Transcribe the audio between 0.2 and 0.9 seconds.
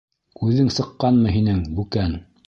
Күҙең